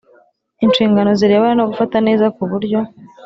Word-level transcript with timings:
inshingano 0.65 1.09
zirebana 1.19 1.57
no 1.59 1.67
gufata 1.69 1.97
neza 2.07 2.25
ku 2.35 2.43
buryo 2.51 2.79